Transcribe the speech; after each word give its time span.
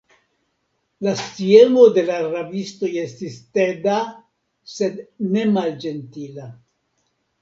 La 1.07 1.11
sciemo 1.19 1.83
de 1.97 2.03
la 2.07 2.15
rabistoj 2.23 2.89
estis 3.03 3.37
teda, 3.59 3.99
sed 4.79 4.99
ne 5.37 5.45
malĝentila. 5.59 6.49